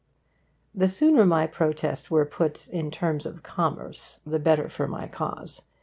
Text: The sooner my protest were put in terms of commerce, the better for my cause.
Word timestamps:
The 0.73 0.87
sooner 0.89 1.25
my 1.27 1.45
protest 1.45 2.09
were 2.09 2.25
put 2.25 2.67
in 2.69 2.89
terms 2.89 3.23
of 3.23 3.43
commerce, 3.43 4.17
the 4.25 4.39
better 4.39 4.67
for 4.67 4.87
my 4.87 5.07
cause. 5.07 5.61